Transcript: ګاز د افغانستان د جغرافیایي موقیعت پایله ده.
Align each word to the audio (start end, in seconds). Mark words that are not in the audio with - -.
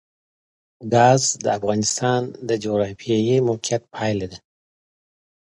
ګاز 0.93 1.23
د 1.43 1.45
افغانستان 1.57 2.21
د 2.47 2.49
جغرافیایي 2.63 3.37
موقیعت 3.49 3.83
پایله 3.95 4.25
ده. 4.31 4.39